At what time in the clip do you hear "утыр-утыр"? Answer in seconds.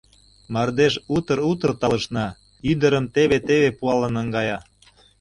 1.15-1.71